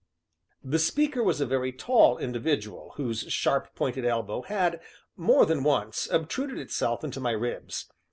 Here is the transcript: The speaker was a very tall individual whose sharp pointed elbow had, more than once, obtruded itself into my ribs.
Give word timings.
The 0.63 0.79
speaker 0.79 1.21
was 1.21 1.39
a 1.41 1.45
very 1.45 1.71
tall 1.71 2.17
individual 2.17 2.93
whose 2.95 3.31
sharp 3.31 3.75
pointed 3.75 4.03
elbow 4.03 4.41
had, 4.41 4.81
more 5.15 5.45
than 5.45 5.63
once, 5.63 6.07
obtruded 6.11 6.57
itself 6.57 7.03
into 7.03 7.19
my 7.19 7.33
ribs. 7.33 7.85